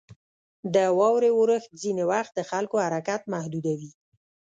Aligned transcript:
•د 0.73 0.77
واورې 0.99 1.29
اورښت 1.37 1.69
ځینې 1.81 2.03
وخت 2.11 2.31
د 2.35 2.39
خلکو 2.49 2.75
حرکت 2.85 3.21
محدودوي. 3.33 3.91